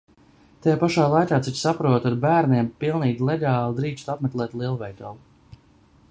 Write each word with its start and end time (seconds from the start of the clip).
Tajā 0.61 0.77
pašā 0.83 1.03
laikā, 1.15 1.37
cik 1.47 1.59
saprotu, 1.59 2.09
ar 2.11 2.15
bērniem 2.23 2.71
pilnīgi 2.85 3.27
legāli 3.29 3.77
drīkstu 3.81 4.13
apmeklēt 4.15 4.57
lielveikalu. 4.63 5.61